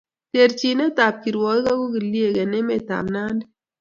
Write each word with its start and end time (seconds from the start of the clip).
Terchnitap 0.31 1.15
kirwogik 1.21 1.69
ak 1.71 1.79
ogiliek 1.85 2.35
eng 2.43 2.55
emet 2.59 2.87
ab 2.97 3.07
Nandi 3.13 3.45